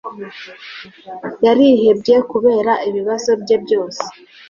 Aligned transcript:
Yarihebye 1.45 2.15
kubera 2.31 2.73
ibibazo 2.89 3.31
bye 3.41 3.55
byose. 3.63 4.03